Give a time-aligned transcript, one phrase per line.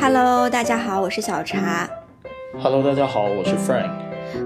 [0.00, 1.86] Hello，大家好，我是小茶。
[2.58, 3.90] Hello，大家好，我是 Frank。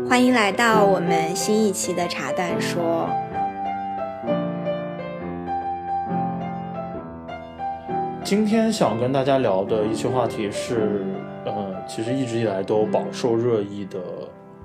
[0.09, 3.09] 欢迎来到我们新一期的茶蛋说。
[8.25, 11.05] 今天想跟大家聊的一些话题是，
[11.45, 14.01] 呃，其实一直以来都饱受热议的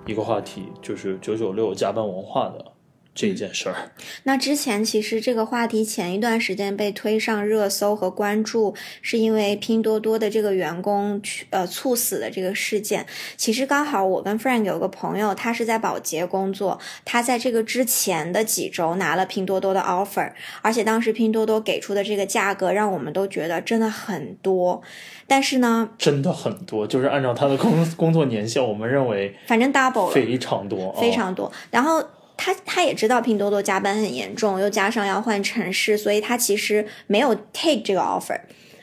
[0.06, 2.75] 一个话题，就是九九六加班文化的。
[3.16, 3.92] 这件事儿，
[4.24, 13.06] 那之前其实这个话题前一段时间被推上热搜和关注，是因为拼多多的这个员工呃猝死的这个事件。
[13.38, 24.82] 其实刚好我跟 Frank 有个朋友，他是在保洁工作，他在这个之前的几周拿了拼多多的 offer，而且当时拼多多给出的这个价格让我们都觉得真的很多。
[25.26, 31.50] 但是呢，真的很多，就是按照他的工工作年限，我们认为反正 double 非常多，非常多。
[31.72, 32.06] 然后。
[32.38, 38.40] 他他也知道拼多多加班很严重，又加上要换城市，所以他其实没有 take 这个 offer。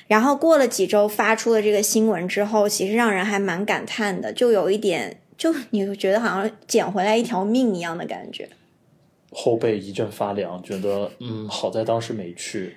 [0.09, 8.49] 然后过了几周发出了这个新闻之后，其实让人还蛮感叹的，就有一点，就你会觉得好像捡回来一条命一样的感觉，
[9.31, 12.77] 后背一阵发凉，觉得嗯，好在当时没去，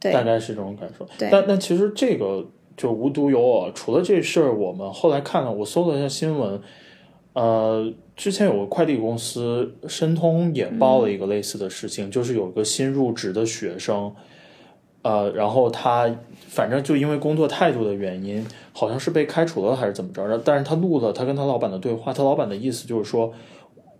[0.00, 1.06] 对，大概是这种感受。
[1.18, 6.58] 对，但但其实这个就无独有偶，除了这事儿，我们后来看了，我搜了一下新闻，
[7.34, 7.92] 呃。
[8.14, 14.14] 之前有个快递公司申通也报了一个类似的事情，就是有个新入职的学生，
[15.00, 16.14] 呃，然后他
[16.46, 23.32] 反正就因为工作态度的原因，好像是被开除了还是怎么着，但是他录了他跟他老板的对话，他老板的意思就是说，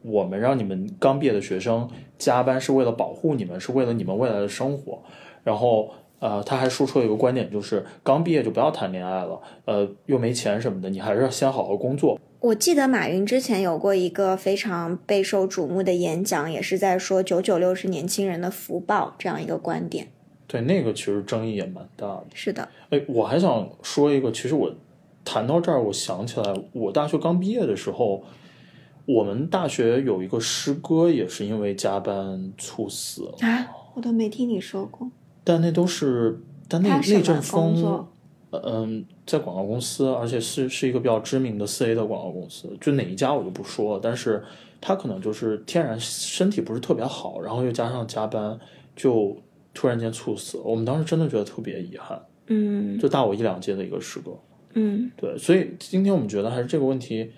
[0.02, 5.02] 我们让你们刚毕业的学生加班是为了保护你们，是为了你们未来的生活，
[5.42, 12.20] 然后呃，他还说出了一个观点，就是刚毕业就不要谈恋爱了，呃，又没钱什么的，你还是要先好好工作。
[12.43, 20.08] 我记得马云之前有过一个非常备受瞩目的演讲，也是在说“九九六是年轻人的福报”这样一个观点。
[20.48, 22.27] 对，那个其实争议也蛮大的。
[22.35, 22.69] 是的。
[22.91, 24.75] 哎，我还想说一个，其实我
[25.25, 28.25] 谈到这儿，我想起来，我大学刚毕业的时候，
[29.07, 33.70] 我们大学有一个师哥也是因为加班猝死了啊！
[33.95, 35.08] 我都没听你说过。
[35.45, 38.08] 但那都是，但那那阵风。
[38.52, 44.01] 嗯，在广告公司，而且是是一个比较知名的四 A 的广告公司，就哪一家我就不说了。
[44.02, 44.45] 但是
[44.79, 48.61] 他可能就是天然身体不是特别好，然后又加上加班，
[48.95, 49.35] 就
[49.73, 50.58] 突然间猝死。
[50.58, 52.20] 我们当时真的觉得特别遗憾。
[52.48, 54.33] 嗯，就大我一两届的一个师哥。
[54.74, 57.30] 嗯，对，所以今天我们觉得还是这个问题，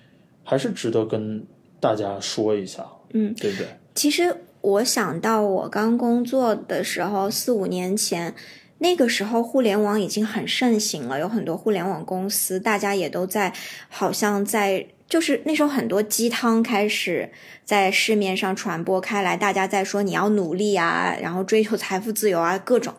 [0.42, 1.46] 还是值得跟
[1.78, 2.84] 大家说一下。
[3.12, 3.69] 嗯，对不对？
[3.94, 8.34] 其实我想到我刚工作的时候，四五年前。
[8.78, 13.52] 那个时候，互联网已经很盛行了，有很多互联网公司，大家也都在，
[13.88, 17.30] 好像在，就是那时候很多鸡汤开始
[17.64, 22.92] 在市面上传播开来，大家在说你要努力啊，然后追求财富自由啊，各种。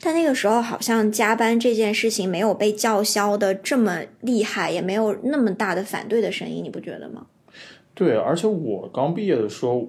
[0.00, 7.26] 但那个时候，好像加班这件事情没有被叫嚣的这么厉害，也没有那么大的反对的声音，你不觉得吗？
[7.94, 9.88] 对，而且我刚毕业的时候，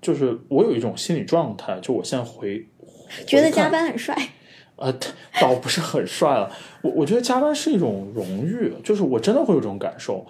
[0.00, 2.66] 就是我有一种心理状态，就我现在回
[3.26, 4.16] 觉得加班很帅。
[4.76, 4.92] 呃，
[5.40, 6.50] 倒不是很帅了。
[6.82, 10.26] 我我觉得加班是一种荣誉，就是我真的会有这种感受。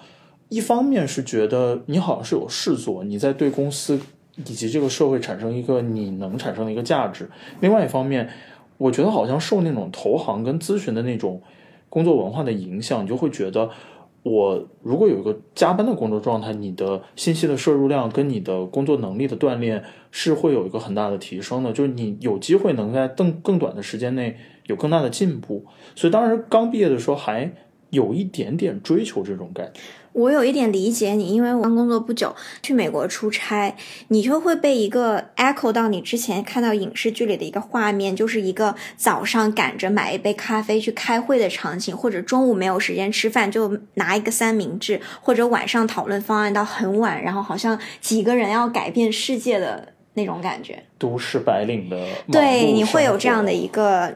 [0.49, 3.99] 一方面是觉得你好像是有事做，你在对公司
[4.37, 7.25] 以及这个社会产生一个你能产生的一个价值；
[7.61, 8.29] 另外一方面，
[8.77, 11.41] 我觉得好像受那种投行跟咨询的那种
[11.89, 13.71] 工作文化的影响，你就会觉得。
[14.25, 24.37] 我如果有一个加班的工作状态，你的信息的摄入量跟你的工作能力的锻炼是会有一个很大的提升的，就是你有机会能在更更短的时间内
[24.67, 25.67] 有更大的进步。
[25.95, 27.53] 所以当时刚毕业的时候还
[27.91, 29.81] 有一点点追求这种感觉。
[30.15, 33.75] 我有一点理解你，因为我刚工作不久，去美国出差，
[34.09, 50.81] 你就会被一个 echo 到你之前看到影视剧里的一个画面，就是一个早上赶着买一杯咖啡去开会的场景，或者中午没有时间吃饭就拿一个三明治，或者晚上讨论方案到很晚，然后好像几个人要改变世界的那种感觉。
[50.97, 54.15] 都市白领的对，你会有这样的一个。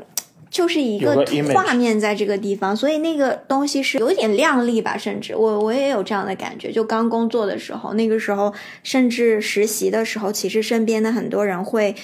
[0.50, 1.24] 就是一个
[1.54, 6.72] 画面在这个地方，所以那个东西是有点亮丽吧，甚至我我也有这样的感觉。
[6.72, 8.52] 就刚工作的时候，那个时候
[8.82, 11.94] 甚至实习的时候，其实身边的很多人会，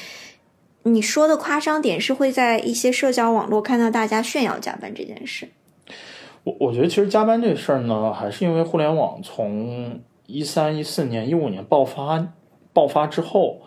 [0.82, 5.48] 你说的夸张点是会在一些社交网络看到大家炫耀加班这件事。
[6.44, 12.26] 我我觉得其实加班这事儿呢，还是因为互联网从一三一四年、一五年爆发
[12.72, 13.62] 爆发之后。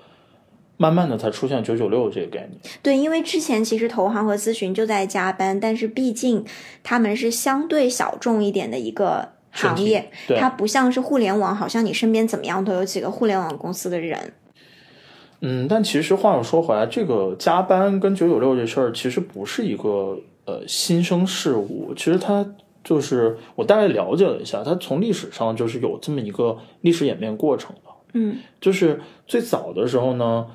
[0.77, 2.51] 慢慢的才出现九九六这个概念。
[2.81, 6.45] 对，因为之前其实投行和咨询就在加班，但是毕竟
[6.83, 14.33] 他们是相对小众一点的一个行业，它不像是互联网，好像你身边怎么样都有几个互联网公司的人。
[15.41, 22.45] 嗯，但其实话又说回来，这个加班跟九九六这事儿其实不是一个呃新生事物，其实它
[22.83, 27.81] 就是我大概了解了一下，它从历史上就是有这么一个历史演变过程的。
[28.13, 30.47] 嗯就是最早的时候呢，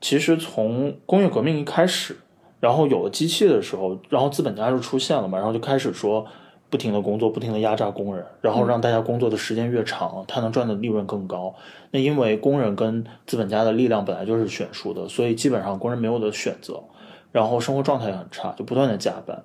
[0.00, 2.16] 其实从工业革命一开始，
[2.60, 6.24] 然后有了机器的时候，然后资本家就出现了嘛，然后就开始说
[6.70, 11.54] 不停的工作，不停的压榨工人，然后让大家工作的时间越长，他能赚的利润更高。
[11.90, 16.82] 那因为工人跟资本家的力量本来就是悬殊的，所以基本上工人没有的选择，
[17.32, 19.42] 然后生活状态也很差，就不断的加班，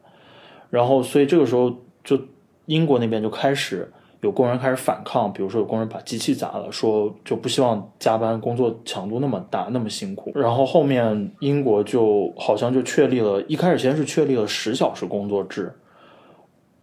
[0.70, 1.74] 然后所以这个时候
[2.04, 2.20] 就
[2.66, 3.92] 英国那边就开始。
[4.24, 10.31] 有工人开始反抗，比如说有工人把机器砸了，说就不希望加班，工作强度那么大，那么辛苦。
[10.34, 15.74] 然后后面英国就好像就确立了，一开始先是确立了十小时工作制，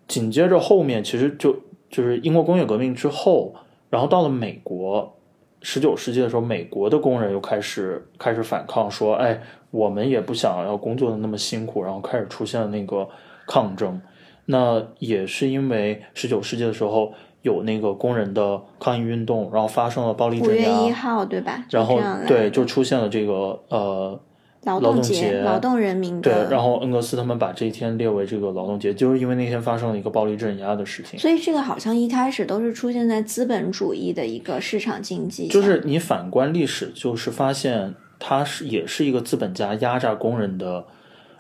[0.07, 1.57] 紧接着后面其实就
[1.89, 3.55] 就是英国工业革命之后，
[3.89, 5.17] 然后到了美国，
[5.63, 9.41] 十九世纪的时候，美国的工人又开始开始反抗，说，哎，
[9.71, 13.09] 我们也不想要工作的那么辛苦，然后开始出现了那个
[13.47, 13.99] 抗争。
[14.45, 17.15] 那也是因为十九世纪的时候。
[17.43, 21.65] 有那个工人的抗议运动，然后发生了暴力五镇压，五月一号对吧？
[21.71, 24.21] 然后对，就出现了这个呃
[24.65, 31.19] 劳劳动节、劳动人民对，然后恩格斯他们把这一天列为这个劳动节，就是因为那天发生了一个暴力镇压的事情。
[31.19, 40.85] 所以这个好像一开始都是出现在资本主义的一个市场经济，就是你反观历史，就是发现它是也是一个资本家压榨工人的，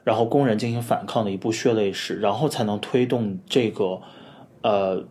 [0.03, 4.00] 然后工人进行反抗的一部血泪史，然后才能推动这个
[4.62, 5.05] 呃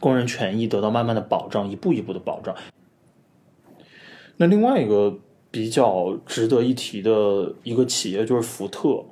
[0.00, 2.54] 工人权益得到慢慢的保障，一步一步的保障。
[4.36, 5.18] 那另外一个
[5.50, 9.04] 比较值得一提的一个企业就是福特，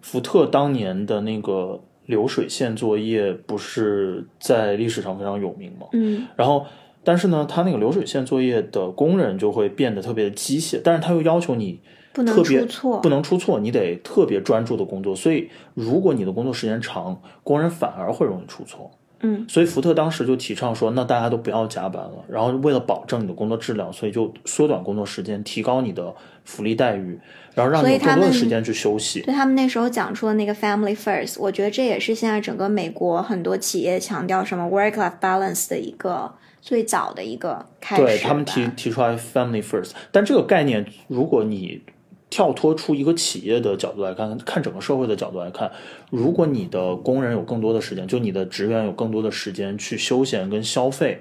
[0.00, 5.86] 福特当年的那个流水线作业不是在历史上非常有名吗？
[5.92, 6.66] 嗯然后，
[7.04, 11.80] 但是呢，他那个流水线作业的工人就会变得特别的机械，但是他又要求你
[12.12, 15.14] 不能特别出错不能出错，你得特别专注的工作。
[15.14, 18.90] 所以，如果你的工作时间长，工人反而会容易出错。
[19.20, 26.14] 嗯，所以福特当时就提倡说，那大家都不要加班了，然后为了保证你的工作质量，所以就缩短工作时间，提高你的
[26.44, 27.18] 福利待遇，
[27.54, 29.22] 然后让你有更多的时间去休息。
[29.22, 36.30] 对他们那时候讲出了那个 family first，我觉得这也是现在整个美国很多企业强调什么 work life balance 的一个
[36.60, 38.08] 最早的一个开始吧。
[38.08, 41.80] 对他们提提出来 family first，但这个概念，如果你
[42.28, 45.70] 跳脱出一个企业的角度来看，看整个社会的角度来看，
[46.10, 51.20] 如果你的工人有更多的时间，就你的职员有更多的时间去休闲跟消费，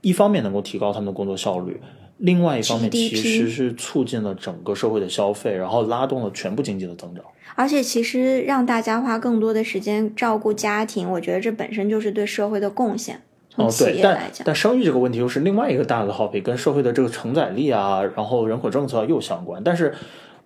[0.00, 1.80] 一方面能够提高他们的工作效率。
[2.18, 7.24] 另外一方面，其实是促进了整个社会的消费，然后拉动了全部经济的增长。
[7.54, 13.22] 而且其实让大家花更多的时间照顾家庭，我觉得这本身就是对社会的贡献。
[13.48, 19.62] 从哦，企对，但业来讲，但生育这个问题又是另外一个大的 topic，跟社会的这个承载力啊，然后人口政策又相关。
[19.62, 19.94] 但是，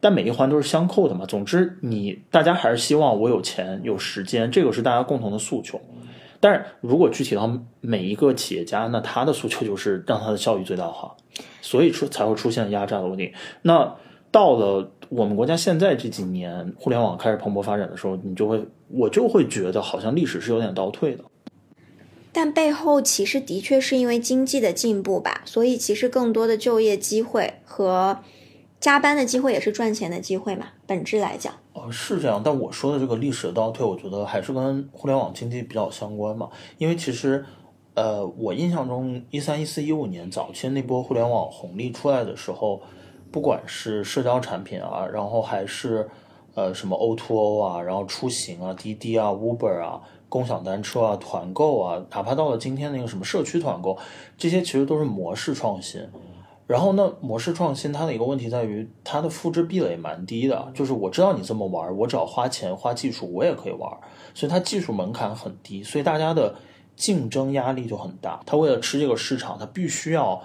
[0.03, 1.25] 但每一环都是相扣的嘛。
[1.25, 5.81] 总之你，大家还是希望我有钱有时间，这个是大家共同的诉求。
[6.41, 7.49] 但是如果具体到
[7.81, 11.15] 每一个企业家，那他的诉求就是让他的效益最大化，
[11.61, 13.33] 所以出才会出现压榨的问题。
[13.63, 13.95] 那
[14.33, 21.23] 到了我们国家现在这几年，互联网开始蓬勃发展的时候，你就会我就会觉得好像历史是有点倒退的。
[22.33, 28.19] 但背后其实的确是因为经济的进步吧，所以其实更多的就业机会和
[28.83, 30.67] 加班的机会也是赚钱的机会嘛。
[30.89, 36.51] 本质来讲，哦，是这样，但我说的这个历史倒退，我觉得还是跟互联网经济比较相关嘛。
[36.79, 37.47] 因为其实，
[37.95, 42.83] 呃，我印象中一三、一四、一五年早期那波互联网红利出来的时候，
[43.31, 46.11] 不管是社交产品啊，然后还是
[46.57, 53.97] 呃什么 O to O 啊，然后出行啊、滴滴啊、Uber 啊、共享单车啊、团购啊，哪怕到了今天那个什么社区团购，
[54.37, 56.01] 这些其实都是模式创新。
[56.73, 60.73] 然后呢，模式创新它的一个问题在于，它的复制壁垒蛮低的。
[60.75, 63.91] 就是我知道你这么玩，我只要花钱花技术，我也可以玩。
[64.33, 66.55] 所以它技术门槛很低，所以大家的
[66.97, 68.41] 竞争压力就很大。
[68.47, 70.43] 它为了吃这个市场，它必须要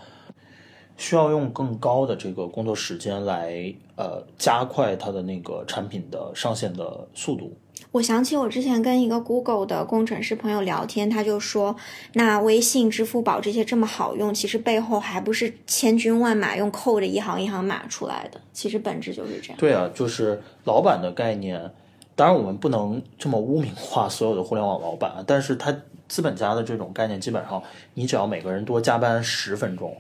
[0.98, 7.54] 需要用更高的这个工作时间来呃加快它的那个产品的上线的速度。
[7.98, 11.76] 我想起我之前跟一个 Google 的工程师朋友聊天，他就说，
[12.14, 19.58] 那微信、支付宝这些这么好用，其实背后还不是千军万马用 code 一行一行码出来的，其实本质就是这样。
[19.58, 21.72] 对啊，就是老板的概念。
[22.16, 25.76] 当然，我们不能这么污名化所有的互联网老板啊，但是他
[26.08, 27.62] 资本家的这种概念，基本上
[27.96, 29.96] 你只要每个人多加班十分钟，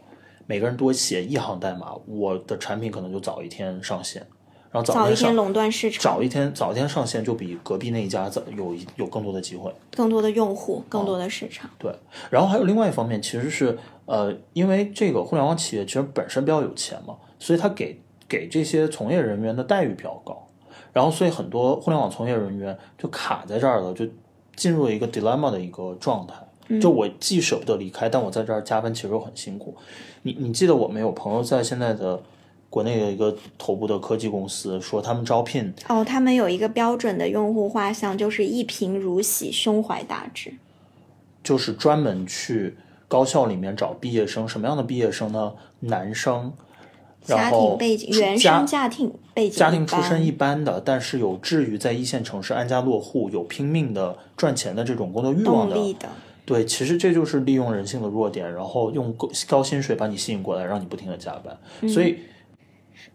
[0.46, 4.24] 每个人多写一行代码，我的产品可能就早一天上线。
[4.72, 9.74] 然后早早一天垄断市场，早一天早一天上线就比隔壁那一家早有有更多的机会。
[9.96, 11.70] 更多的用户，更多的市场。
[11.78, 11.94] 对，
[12.30, 20.48] 然后还有另外一方面，其实是呃，因为这个互联网企业其实本身比较有钱嘛，所以它给给这些从业人员的待遇比较高，
[20.94, 24.06] 然后所以很多互联网从业人员就卡在这儿了，就
[24.56, 26.36] 进入了一个 dilemma 的一个状态。
[26.82, 29.74] 就我既舍不得离开，但我在这儿加班其实又很辛苦。
[30.24, 32.22] 你你记得我们有朋友在现在的
[32.70, 40.54] 国内的一个头部的科技公司说，他们招聘哦，他们有一个标准的用户画像，就是一贫如洗，胸怀大志。
[41.44, 42.76] 就是专门去
[43.08, 45.54] 高校里面找毕业生，什么样的毕业生呢？
[45.80, 46.52] 男生，
[47.26, 50.32] 然家庭背景，原生家庭背景，家庭出身一。
[50.32, 55.76] 般的，但是有志于在一线城市安家落户，有拼命的赚钱的这种工作欲望的。
[55.76, 56.10] 动力的，
[56.46, 61.58] 对，其实这就是利用人性的弱点，然后用高高薪水把你吸引过来，让你不停的加班。
[61.82, 62.18] 嗯所以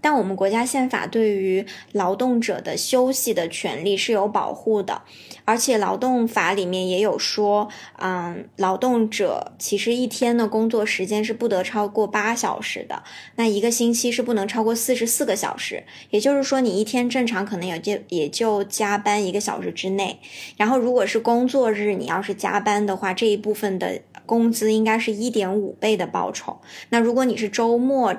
[0.00, 5.02] 但我们国家宪法对于劳动者的休息的权利是有保护的，
[5.44, 13.02] 而且劳动法里面也有说，嗯，劳动者其实一天的工作时间是不得超过八小时的，
[13.36, 20.18] 那一个星期是不能超过四十四个小时，也就是说你一天正常可能也就也就加班一个小时之内，
[20.56, 26.60] 然后如果是工作日你要是加班的话，这一部分的工资应该是一点五倍的报酬，
[26.90, 28.14] 那如果你是周末。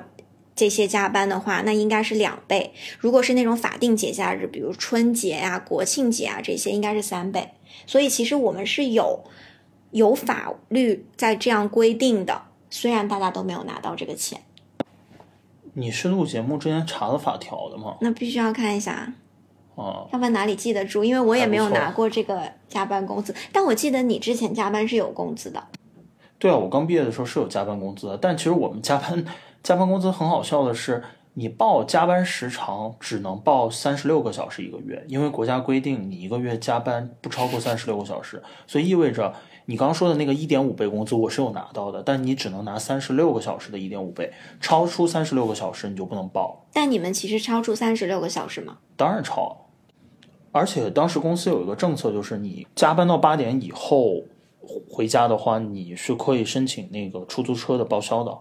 [0.56, 2.72] 这些加班的话，那应该是两倍。
[2.98, 7.50] 如果是那种法定节假日，比如春节呀、国庆节啊这些，应该是三倍。
[7.86, 9.24] 所以其实我们是有
[9.90, 14.40] 有法律在这样规定的，虽然大家都没有拿到这个钱，
[15.74, 17.96] 你是录节目之前查的法条的吗？
[18.00, 19.12] 那必须要看一下，
[19.74, 21.02] 啊、要不然哪里记得住？
[21.02, 25.62] 因为我也没有拿过这个加班工资，但我记得你之前加班是有工资的。
[26.38, 29.24] 对啊，我刚毕业的时候是有加班工资的，但其实我们加班
[29.64, 31.02] 加班工资很好笑的是，
[31.32, 44.30] 你报加班时长只能报三十六个小时一个月，因为国家规定你一个月加班不超过三十六个小时，所以意味着你刚刚说的那个一点五倍工资我是有拿到的，但你只能拿三十六个小时的一点五倍，
[44.60, 48.76] 超出三十六个小时你就不能报，但你们其实超出三十六个小时吗？
[48.98, 49.64] 当然超。
[50.52, 54.22] 而且当时公司有一个政策，就是你加班到八点以后
[54.90, 58.38] 回家的话，你是可以申请那个出租车的报销的。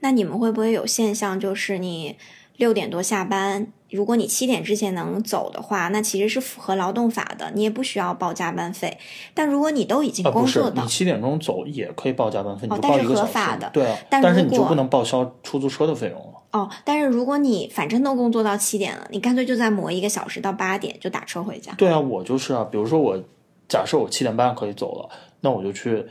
[0.00, 2.16] 那你们会不会有现象，就是你
[2.56, 8.96] 六点多下班，如果你七点之前能走的话，那其实是符合劳动法的，你也不需要报加班费。
[9.34, 13.32] 但如果你都已经工作，到，你七点钟走也可以报加班费，你就哦但是合报一个小时。
[13.32, 16.32] 法的对啊，但但是你就不能报销出租车的费用了。
[16.52, 21.72] 哦，但是如果你反正都工作到七点了，你干脆就再磨一个小时到八点就打车回家。
[21.76, 23.22] 对啊，我就是啊，比如说我
[23.68, 26.06] 假设我七点半可以走了，那我就去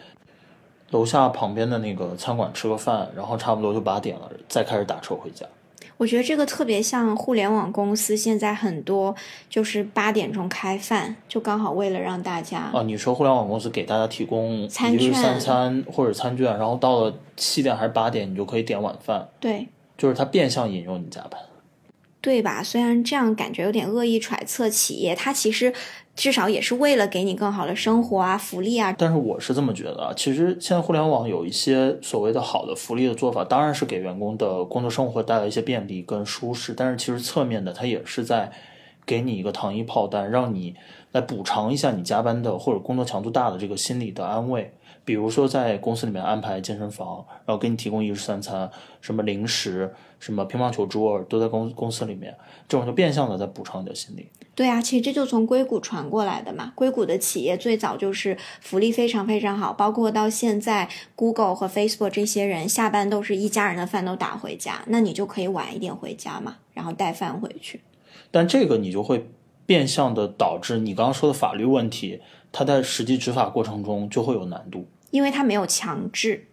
[0.92, 5.46] 楼下旁边的那个餐馆吃个饭，然后差不多就八点了，再开始打车回家。
[5.98, 9.16] 我觉得这个特别像互联网公司现在很多
[9.50, 21.40] 就是八点钟开饭，就刚好为了让大家啊，你说互联网公司给大家提供餐一日券三餐或者餐券，然后到了七点还是八点，你就可以点晚饭，对就是它变相引诱你加班。
[22.26, 22.64] 对吧？
[22.64, 25.72] 虽然这样感觉有点恶意揣测企业，它其实
[26.16, 28.92] 至少也是为了给你更好的生活啊、福利啊。
[28.98, 38.52] 但是我是这么觉得啊，其实现在互联网有一些所谓的好的福利的做法，当然是给员工的工作生活带来一些便利跟舒适，但是其实侧面的它也是在
[39.06, 40.74] 给你一个糖衣炮弹，让你
[41.12, 44.74] 来补偿一下你加班的或者工作强度大的这个心理的安慰。
[45.06, 48.70] 比如说在公司里面安排健身房，然后给你提供一日三餐，
[49.00, 52.36] 什么零食、什么乒乓球桌都在公公司里面，
[52.68, 54.28] 这种就变相的在补偿你的心理。
[54.56, 56.72] 对啊，其实这就从硅谷传过来的嘛。
[56.74, 67.82] 硅谷的企业最早就是福利非常非常好，包括到现在，Google 和 Facebook 这些人下班都是一家人的饭都打回家，那你就可以晚一点回家嘛，然后带饭回去。
[68.32, 69.30] 但这个你就会
[69.66, 72.22] 变相的导致你刚刚说的法律问题，
[72.52, 74.88] 它在实际执法过程中就会有难度。
[75.12, 76.48] 因为它没有强制。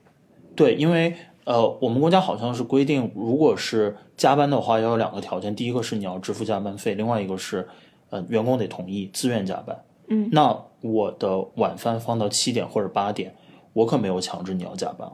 [0.55, 7.67] 对，因为呃，我们国家好像是规定，如果是加班的话，要有两个条件，第一个是你要支付加班费，另外一个是
[8.11, 9.85] 呃员工得同意自愿加班。
[10.09, 13.35] 嗯，那我的晚饭放到七点或者八点，
[13.73, 15.11] 我可没有强制你要加班。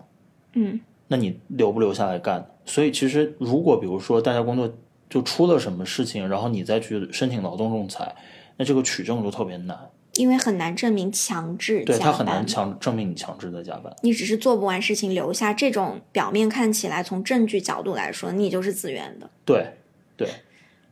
[0.54, 2.44] 嗯，那你留不留下来干？
[2.64, 4.70] 所以其实如果比如说大家工作
[5.08, 8.14] 就出了什么事情，然后你再去申请劳动仲裁，
[8.56, 9.78] 那这个取证就特别难。
[10.18, 13.94] 因为很难证明强制加班，对他很难强证明你强制的加班。
[14.02, 19.30] 你只是做不完事情留下，这种表面看起来从证据角度来说，你就是自愿的。
[19.44, 19.74] 对，
[20.16, 20.28] 对，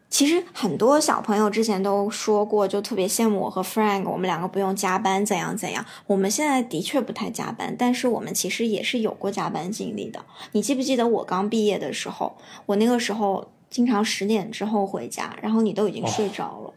[0.08, 5.84] 其实很多小朋友之前都说过，就特别羡慕我和 Frank，我们两个不用加班，怎样怎样。
[6.06, 10.24] 我们现在的确不太加班，但是我们其实也是有过加班经历的。
[10.52, 16.72] 你记不记得我刚毕业的时候，我那个时候经常十点之后回家，然后你都已经睡着了。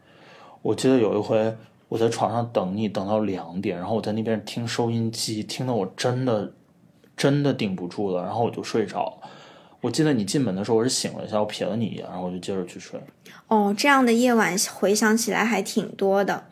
[0.62, 1.56] 我记得有一回
[1.90, 6.54] 我在床上等你，等到两点，然后我在那边听收音机，听得我真的
[7.18, 9.18] 真的顶不住了，然后我就睡着。
[9.82, 13.00] 我记得你进门的时候，我是醒了一下，我瞥了你一眼，然后我就接着去睡。
[13.48, 16.44] 哦，这样的夜晚回想起来还挺多的。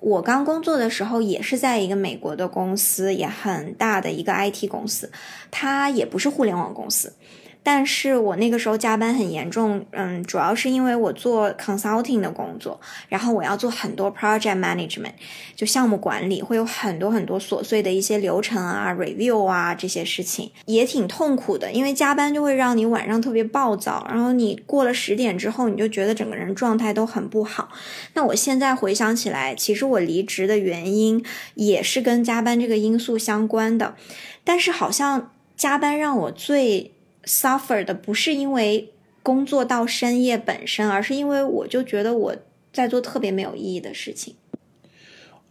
[0.00, 5.12] 我刚工作的时候也是在一个美国的公司，也很大的一个 IT 公司，
[5.50, 7.14] 它也不是互联网公司。
[7.64, 15.12] 但是我那个时候加班很严重，嗯，主要是因为我做 consulting 的工作，然后我要做很多 project management，
[15.54, 21.70] 就项目管理，会有很多很多琐碎的一些流程啊、review 啊这些事情，也挺痛苦的。
[21.70, 27.68] 因为加班就会让你晚上特别暴躁，然后你过了十点之后，你就觉得整个人状态都很不好。
[28.14, 33.94] 那我现在回想起来，其实我离职的原因也是跟加班这个因素相关的，
[34.42, 36.94] 但是好像加班让我最。
[37.24, 38.90] Suffer 的不是因为
[39.22, 42.36] 工作到深夜本身，而是因为我就觉得我
[42.72, 44.34] 在做特别没有意义的事情。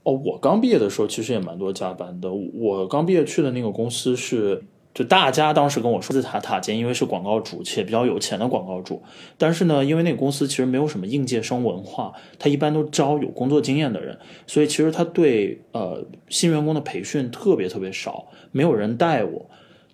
[0.03, 2.33] 哦，我刚毕业的时候其实也蛮多加班的。
[2.33, 4.63] 我刚毕业去的那个公司是，
[4.93, 9.03] 就大家当时跟我说字塔塔尖，因为是广告主且比较有钱的广告主。
[9.37, 19.49] 但是呢，因为那个公司其实没有什么应届生文化，他一般都招有工作经验的人，所以其实他对呃新员工的培训特别特别少，没有人带我。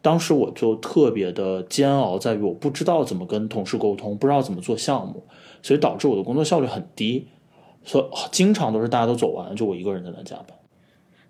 [0.08, 5.22] 当时我就特别的煎熬，在于我不知道怎么跟同事沟通，不知道怎么做项目，
[5.62, 7.28] 所以导致我的工作效率很低，
[7.84, 10.58] 所以经常都是大家都走完，就我一个人在那加班。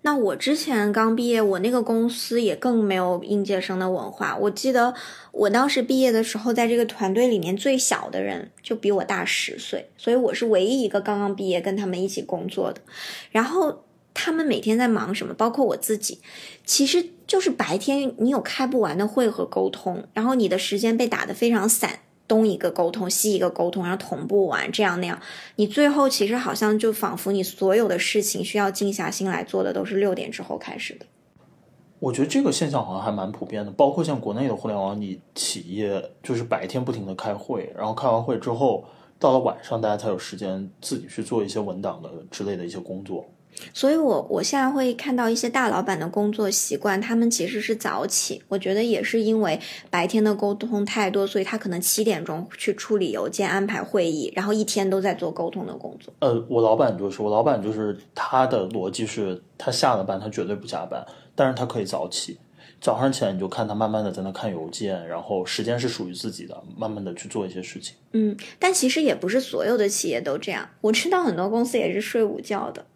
[0.02, 4.36] 那我之前刚毕业，我那个公司也更没有应届生的文化。
[4.36, 4.94] 我记得
[5.32, 12.80] 我当时毕业的时候，在这个团队里面最小的人就比我大十岁，所以我是唯一一个刚刚毕业跟他们一起工作的。
[13.32, 13.80] 然后。
[14.20, 15.32] 他们每天在忙什么？
[15.32, 16.18] 包括我自己，
[16.64, 25.20] 其实就是白天你有开不完的会和沟通，然后你的时间被打得非常散，东一个沟通，西一个沟通，然后同步完，这样那样，
[25.56, 31.04] 你最后其实好像就仿佛你所有的事情需要静下心来做的都是六点之后开始的。
[32.00, 38.86] 我觉得这个现象好像还蛮普遍的，包括像国内的互联网你企业，就是白天不停的开会，然后开完会之后，
[39.18, 43.28] 到了晚上大家才有时间自己去做一些文档的之类的一些工作。
[43.74, 48.42] 所以，我我现在会看到一些大老板的工作习惯，他们其实是早起。
[48.48, 56.14] 我觉得也是因为白天的沟通太多，所以他可能七点钟去处理邮件、安排会议，然后一天都在做沟通的工作。
[56.20, 62.38] 呃，我老板就是，我老板就是他的逻辑是，他下了班他绝对不加班，但是他可以早起。
[62.80, 67.96] 早上起来你就看他慢慢的在那看邮件，然后时间是属于自己的，慢慢的去做一些事情。
[68.12, 72.86] 嗯，但其实也不是所有的企业都这样，我知道很多公司也是睡午觉的。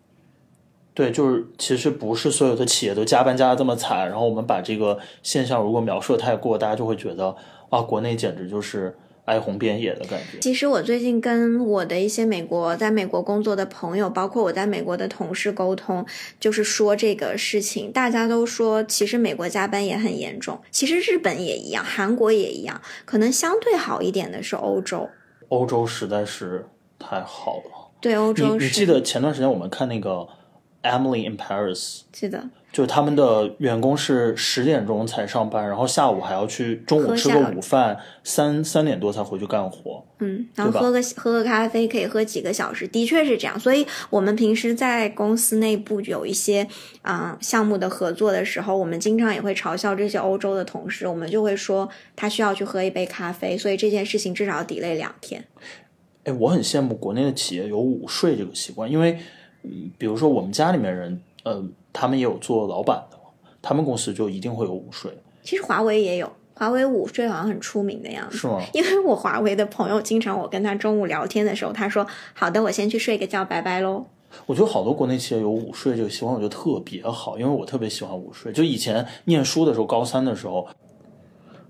[0.94, 7.34] 对，就是其实不是所有的企业都加班加的这么惨，然后我们把这个现象如果描述的太过，大家就会觉得
[7.70, 10.38] 啊，国内简直就是哀鸿遍野的感觉。
[10.40, 16.04] 其实我最近跟我的一些美国在美国工作的朋友，包括我在美国的同事沟通，
[16.38, 25.08] 就是说这个事情，大家都说其实美国加班也很严重，其实日本也一样，韩国也一样，可能相对好一点的是欧洲。
[25.48, 26.66] 欧洲实在是
[26.98, 27.90] 太好了。
[28.00, 28.56] 对，欧洲。
[28.56, 30.26] 你你记得前段时间我们看那个
[30.82, 32.42] ？Emily in Paris，记得，
[32.72, 40.04] 就他们的员工是十点钟才上班，然后下午还要去中午吃个午饭，三三点多才回去干活。
[40.18, 43.58] 嗯，然后喝个喝个咖啡可以喝几个小时，的确是这样。
[43.60, 46.66] 所以我们平时在公司内部有一些
[47.02, 55.44] 啊项目的合作的时候，我们经常也会嘲笑这些欧洲的同事，我们就会说他需要去喝一杯咖啡，所以这件事情至少要 delay 两天。
[56.24, 59.18] 哎，我很羡慕国内的企业有午睡这个习惯，因为。
[59.62, 63.16] 嗯，比如说我们家里面人，呃，他们也有做老板的，
[63.60, 65.10] 他们公司就一定会有午睡。
[65.42, 68.36] 其实华为也有，华为午睡好像很出名的样子。
[68.36, 68.60] 是吗？
[68.74, 74.04] 因为我华为的朋友，经常我跟他中午聊天的时候，他说：“好的，我先去睡个觉，拜拜喽。”
[74.46, 78.50] 我觉得好多国内企业有午睡这个习惯，我觉得特别好，因为我特别喜欢午睡。
[78.52, 80.66] 就以前念书的时候，高三的时候，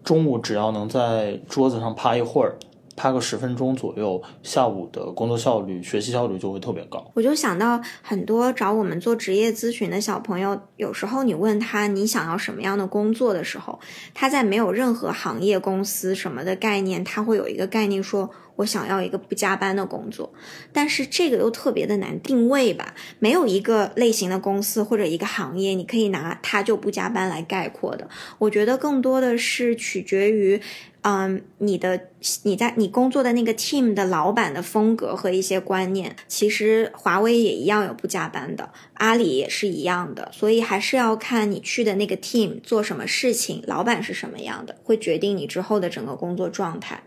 [0.05, 2.57] 中午只要能在桌子上趴一会儿。
[3.03, 7.05] 趴个十分钟左右，下午的工作效率、学习效率就会特别高。
[7.15, 13.81] 我就想到很多找我们做职业咨询的小朋友，有时候你问他你想要什么样的工作的时候，
[14.15, 18.31] 他在没有任何行业、公司什么的概念，他会有一个概念说。
[18.57, 20.31] 我想要一个不加班的工作，
[20.75, 22.95] 但是这个又特别的难定位吧？
[23.19, 28.07] 没有一个类型的公司或者一个行业，你可以拿它就不加班来概括的。
[28.38, 30.61] 我觉得更多的是取决于，
[31.03, 32.09] 嗯，你的
[32.45, 36.15] 你在你工作的那个 team 的老板的风格和一些观念。
[36.29, 47.03] 其实华为也一样有不加班的，阿里也是一样的，所以还是要看你去的那个 team 做什么事情，老板是什么样的，会决定你之后的整个工作状态。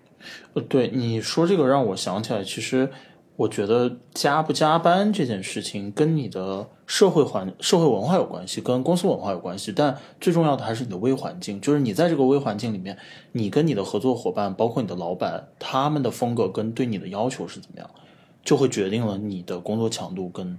[0.53, 2.89] 呃，对你说这个让我想起来，其实
[3.37, 12.97] 我觉得加不加班这件事情跟你的社会环、社会文化有关系，跟公司文化有关系，但最重要的还是你的微环境，就是你在这个微环境里面，
[13.33, 17.89] 你跟你的合作伙伴，包括你的老板，他们的风格跟对你的要求是怎么样，
[18.43, 20.57] 就会决定了你的工作强度跟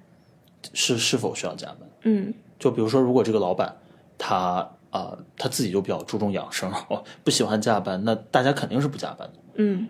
[0.75, 1.79] 是是否需要加班。
[2.03, 3.75] 嗯就比如说，如果这个老板
[4.19, 4.37] 他
[4.91, 9.35] 啊、呃他自己就比较注重养生，哦，不喜欢加班，那大家肯定是不加班的。
[9.57, 9.87] 嗯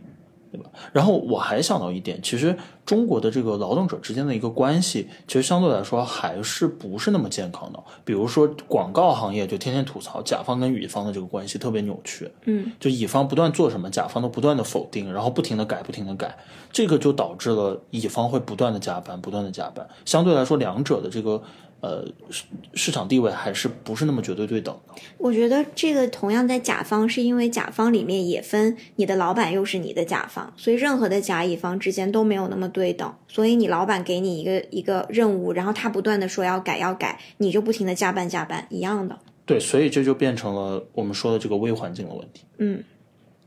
[0.93, 7.79] 然后我还想到一点，其实中国的这个劳动者之间的一个关系，其实相对来说还是不是那么健康的。
[8.05, 16.37] 比如说广告行业，就天天吐槽甲方跟乙方的这个关系特别扭曲，嗯就乙方不断做什么，甲方都不断的否定，然后不停的改，不停的改，
[16.71, 19.87] 这个就导致了乙方会不断的加班，不断的加班。
[20.05, 21.43] 相对来说，两者的这个
[21.81, 24.95] 呃市市场地位还是不是那么绝对对等的。
[25.19, 33.15] 我觉得这个同样在甲方，是因为甲方里面也分你的老板又是你的甲方，所以任何的甲乙方之间都没有那么对等。
[33.29, 39.19] 所以你老板给你一个一个任务，然后他不断的说要改要改，你就不停的加班加班，一样的。
[39.45, 42.45] 对，所以这就变成了我们说的这个微环境的问题。
[42.59, 42.83] 嗯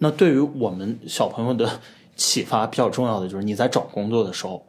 [0.02, 1.82] 那对于我们小朋友的
[2.16, 4.66] 启发比较重要的就是你在找工作的时候，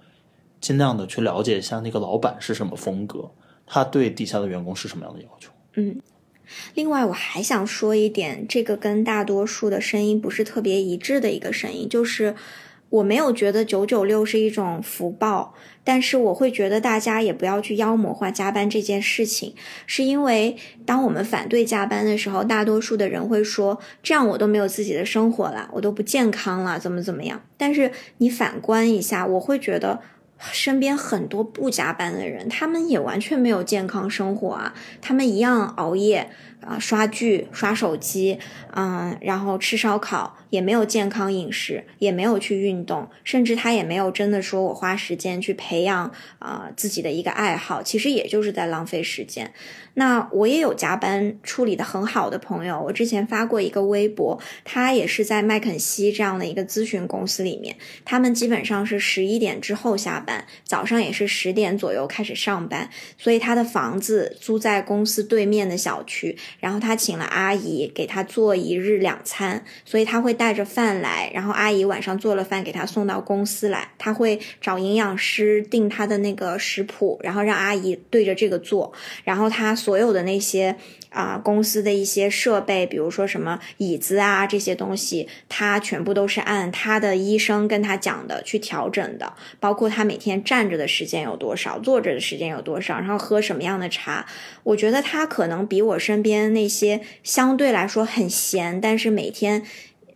[0.61, 3.31] 尽量的去了解一下那个老板是什么风格，
[3.73, 5.51] 他对底下的员工是什么样的要求。
[5.75, 6.01] 嗯。
[6.75, 12.35] 另外，我还想说一点，这个跟大多数的声音不是特别一致的一个声音，就是
[12.89, 15.55] 我没有觉得九九六是一种福报，
[15.85, 19.55] 但是我会觉得大家也不要去妖魔化加班这件事情，
[19.87, 27.41] 是因为当我们反对加班的时候，大多数的人会说，这样我都没有自己的生活了，我都不健康了，怎么怎么样。
[27.57, 30.01] 但是你反观一下，我会觉得。
[30.53, 38.39] 身边很多不加班的人，他们也完全没有健康生活啊，他们一样熬夜啊、刷剧、刷手机，
[38.75, 49.53] 嗯，然后吃烧烤，也没有健康饮食，也没有去运动，甚至他也没有真的说我花时间去培养啊、自己的一个爱好，其实也就是在浪费时间。
[49.95, 78.91] 那我也有加班处理的很好的朋友，我之前发过一个微博，他也是在麦肯锡这样的一个咨询公司里面，他们基本上是十一点之后下班，早上也是十点左右开始上班，所以他的房子租在公司对面的小区，然后他请了阿姨给他做一日两餐，所以他会带着饭来，然后阿姨晚上做了饭给他送到公司来，他会找营养师定他的那个食谱，然后让阿姨对着这个做，
[79.23, 80.75] 然后他所有的那些
[81.11, 94.25] 啊、公司的一些设备，比如说什么椅子啊这些东西，他全部都是按他的医生跟他讲的去调整的，包括他每天站着的时间有多少，坐着的时间有多少，然后喝什么样的茶。
[94.63, 99.65] 我觉得他可能比我身边那些相对来说很闲，但是每天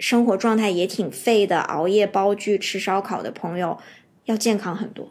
[0.04, 3.78] 生活状态也挺废的，熬夜煲剧、吃烧烤的朋友
[4.26, 5.08] 要健康很多。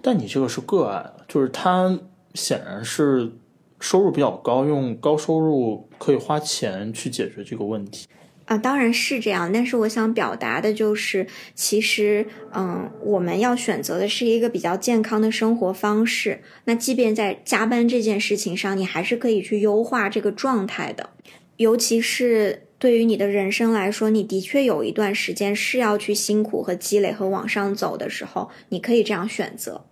[0.00, 2.00] 但你这个是个案，就是他
[2.32, 3.30] 显然是
[3.78, 8.06] 收入比较高，用高收入可以花钱去解决这个问题。
[8.46, 16.40] 啊，当然是这样，但是我想表达的就是，其实，嗯，我们要选择的是一个比较健康的生活方式。
[16.64, 21.10] 那即便在加班这件事情上，你还是可以去优化这个状态的。
[21.58, 29.84] 尤其是对于你的人生来说，你的确有一段时间是要去辛苦和积累和往上走的时候，你可以这样选择。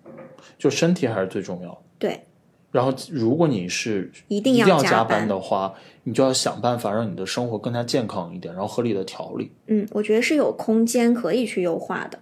[0.59, 1.79] 就身体还是最重要的。
[2.01, 2.25] 对，
[2.73, 5.73] 然后，如果你是一定要加要加班的话，
[6.03, 9.53] 你就要想办法让你的生活更加健康一点，然后合理的调理。
[9.69, 12.19] 嗯，我觉得是有空间可以去优化的。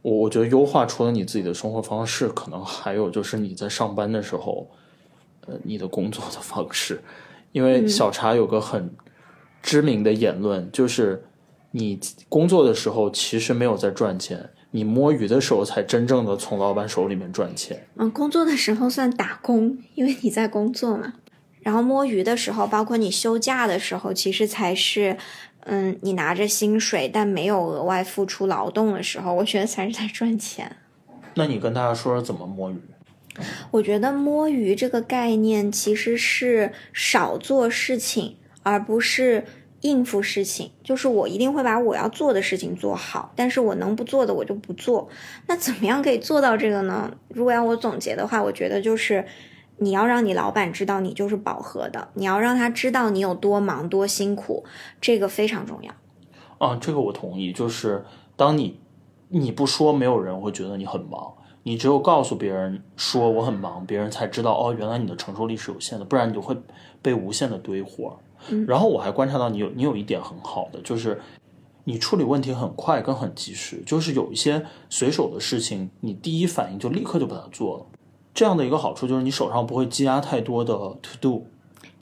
[0.00, 4.66] 我我觉得优化除了你自己的生活方式，可能还有就是你在上班的时候，
[5.46, 6.98] 呃，你的工作的方式。
[7.52, 8.90] 因为小茶有个很
[9.62, 11.24] 知名的言论，就是
[11.70, 11.98] 你
[12.28, 17.86] 工作的时候其实没有在赚钱，你摸鱼的时候才真正的从老板手里面赚钱。
[17.96, 21.14] 嗯，工作的时候算打工，因为你在工作嘛。
[21.60, 25.16] 然后摸鱼的时候，包括你休假的时候，其实才是，
[25.60, 30.76] 嗯，你拿着薪水但没有额外付出劳动的时候，我觉得才是在赚钱。
[31.34, 32.76] 那你跟大家说说怎么摸鱼？
[33.70, 39.44] 我觉得摸鱼这个概念其实是少做事情，而不是
[39.80, 40.70] 应付事情。
[40.84, 45.08] 就是我一定会把我要做的事情做好，但是我能不做的我就不做。
[45.46, 47.12] 那怎么样可以做到这个呢？
[47.28, 49.24] 如果要我总结的话，我觉得就是
[49.78, 54.64] 你要让你老板知道你就是饱和的，你要让他知道你有多忙多辛苦，
[55.00, 55.92] 这个非常重要。
[56.58, 57.52] 啊，这个我同意。
[57.52, 58.04] 就是
[58.36, 58.78] 当你
[59.28, 61.34] 你不说，没有人会觉得你很忙。
[61.64, 66.56] 你只有告诉别人说我很忙，别人才知道哦，原来你的承受力是有限的，不然你就会
[67.00, 68.18] 被无限的堆活。
[68.66, 71.20] 然后我还观察到你有你有一点很好的，就是
[71.84, 77.86] 你处理问题很快跟很及时，就是有一些随手的事情，你第一反应就立刻就把它做了。
[78.34, 81.46] 这样的一个好处就是你手上不会积压太多的 to do，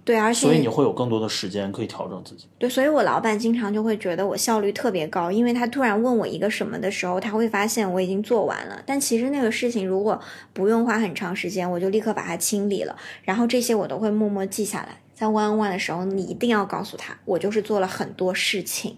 [0.05, 2.47] 对，而且所以你会有更多的时间可以调整自己。
[2.57, 8.81] 对，所以我老板经常就会觉得我效率特别高，因为他突然问我一个什么的时候，他会发现我已经做完了。
[8.87, 10.21] 但其实那个事情如果
[10.53, 12.97] 不用花很长时间，我就立刻把它清理了。
[13.25, 18.97] 然后这些我都会默默记下来，在 One on One 的时候，你一定要告诉他，我就是做了很多事情。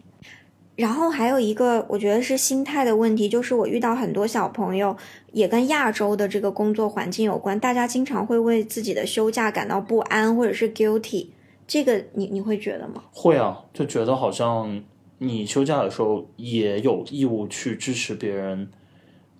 [0.76, 4.96] 然后还有一个，我觉得是心态的问题，就是我遇到很多小朋友，
[5.32, 11.26] 也跟亚洲的这个工作环境有关，大家经常会为自己的休假感到不安，或者是 guilty。
[11.66, 13.02] 这个你你会觉得吗？
[13.10, 14.80] 会啊，就觉得好像
[15.18, 18.70] 你休假的时候也有义务去支持别人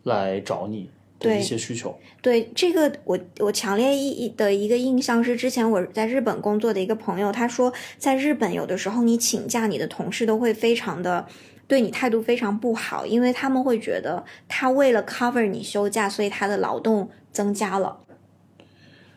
[0.03, 0.91] 来找你
[1.23, 1.99] 的一些需求。
[2.21, 11.27] 对这个，我我强烈意的一个印象是，之前我在日本工作的一个朋友，他说，在日本有的时候你请假，你的同事都会非常的
[11.67, 18.01] 对你态度非常不好，因为他们会觉得他为了 cover 你休假，所以他的劳动增加了。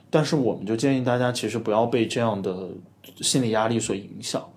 [0.09, 2.69] 但是我们就建议大家，其实不要被这样的
[3.21, 4.49] 心理压力所影响。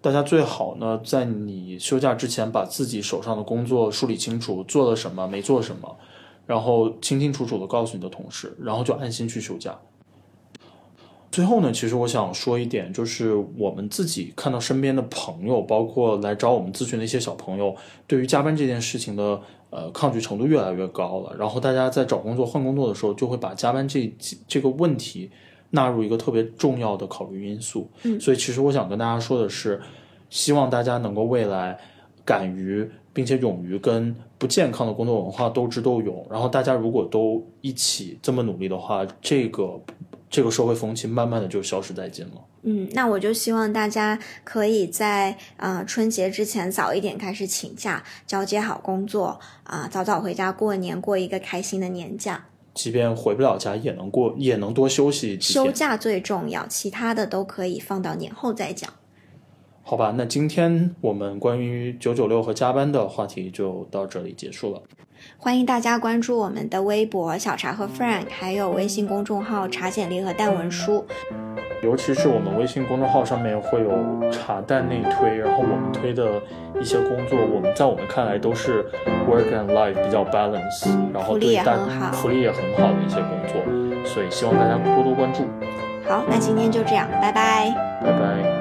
[0.00, 5.96] 大家最好呢，在你休假之前，把自己手上的工作梳理清楚，做了什么，没做什么。
[6.48, 9.78] 然后清清楚楚的告诉你的同事，然后就安心去休假。
[11.30, 21.36] 最后呢，其实我想说一点，就是我们自己看到身边的朋友，包括来找我们咨询的一些小朋友，对于加班这件事情的呃抗拒程度越来越高了。
[21.38, 24.10] 然后大家在找工作、换工作的时候，就会把加班这
[24.46, 25.30] 这个问题
[25.68, 27.90] 纳入一个特别重要的考虑因素。
[28.04, 29.82] 嗯，所以其实我想跟大家说的是，
[30.30, 31.78] 希望大家能够未来
[32.24, 32.90] 敢于。
[33.18, 39.80] 并且勇于跟不健康的工作文化斗智斗勇，然后大家如果都一起这么努力的话，这个
[40.30, 42.44] 这个社会风气慢慢的就消失殆尽了。
[42.62, 52.44] 嗯，那我就希望大家可以在呃春节之前早一点开始请假，交接好工作啊，早早回家过年，过一个开心的年假。
[52.72, 55.36] 即便回不了家，也能过，也能多休息。
[55.40, 58.88] 休假最重要，其他的都可以放到年后再讲。
[59.88, 64.82] 好吧，那今天我们关于九九六和加班的话题就到这里结束了。
[65.38, 71.06] 欢迎大家关注我们的微博小茶和 Frank，还有微信公众号茶简历和淡文书。
[71.82, 76.38] 尤其是我们微信公众号上面会有茶蛋内推，然后我们推的
[76.78, 78.84] 一些工作，我们在我们看来都是
[79.26, 81.78] work and life 比较 balance，然后对大
[82.12, 85.44] 福利也很好的一些工作，所以希望大家多多关注。
[86.06, 87.74] 好，那今天就这样，拜拜，
[88.04, 88.57] 拜拜。